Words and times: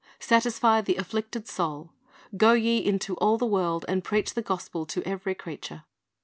"Satisfy 0.19 0.81
the 0.81 0.95
afflicted 0.95 1.47
soul." 1.47 1.91
"Go 2.35 2.53
ye 2.53 2.83
into 2.83 3.13
all 3.17 3.37
the 3.37 3.45
world, 3.45 3.85
and 3.87 4.03
preach 4.03 4.33
the 4.33 4.41
gospel 4.41 4.83
to 4.87 5.05
every 5.07 5.35
creature." 5.35 5.83